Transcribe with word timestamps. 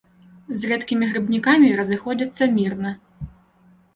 З 0.59 0.69
рэдкімі 0.71 1.05
грыбнікамі 1.11 1.69
разыходзяцца 1.81 2.43
мірна. 2.57 2.95